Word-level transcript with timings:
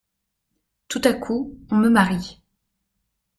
Tout 0.87 1.01
à 1.03 1.13
coup 1.13 1.59
on 1.69 1.75
me 1.75 1.87
marie… 1.87 2.41